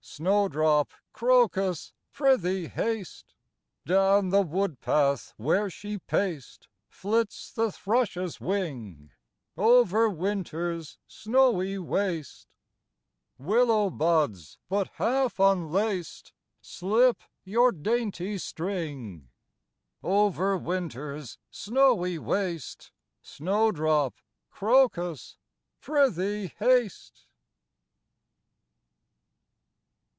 [0.00, 3.34] Snowdrop, crocus, prythee haste!
[3.84, 9.10] EASTER CAROLS 11 Down the wood path where she paced, Flits the thrush's wing,
[9.58, 12.48] Over winter's snowy waste.
[13.36, 16.32] Willow buds, but half unlaced,
[16.62, 19.28] Slip your dainty string.
[20.02, 22.92] Over winter's snowy waste,
[23.22, 24.14] Snowdrop,
[24.48, 25.36] crocus,
[25.82, 27.26] prythee haste